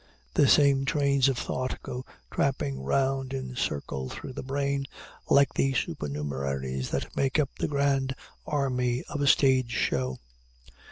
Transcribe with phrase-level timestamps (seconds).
[0.33, 4.87] The same trains of thought go tramping round in circle through the brain,
[5.29, 8.15] like the supernumeraries that make up the grand
[8.47, 10.17] army of a stage show.